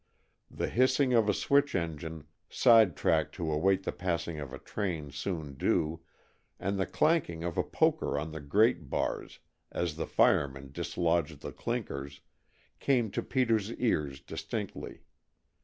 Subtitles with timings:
[0.49, 5.53] The hissing of a switch engine, sidetracked to await the passing of a train soon
[5.53, 6.01] due,
[6.59, 9.37] and the clanking of a poker on the grate bars
[9.71, 12.21] as the fireman dislodged the clinkers,
[12.79, 15.01] came to Peter's ears distinctly.